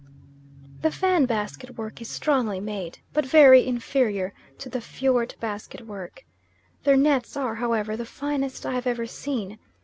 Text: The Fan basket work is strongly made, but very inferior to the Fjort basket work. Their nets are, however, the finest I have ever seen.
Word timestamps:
The 0.81 0.89
Fan 0.89 1.27
basket 1.27 1.77
work 1.77 2.01
is 2.01 2.09
strongly 2.09 2.59
made, 2.59 2.97
but 3.13 3.23
very 3.23 3.67
inferior 3.67 4.33
to 4.57 4.67
the 4.67 4.81
Fjort 4.81 5.39
basket 5.39 5.81
work. 5.81 6.25
Their 6.85 6.97
nets 6.97 7.37
are, 7.37 7.53
however, 7.53 7.95
the 7.95 8.03
finest 8.03 8.65
I 8.65 8.73
have 8.73 8.87
ever 8.87 9.05
seen. 9.05 9.59